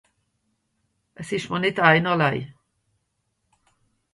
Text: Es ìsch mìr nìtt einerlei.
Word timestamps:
Es 1.21 1.29
ìsch 1.35 1.49
mìr 1.51 1.61
nìtt 1.61 1.81
einerlei. 1.87 2.39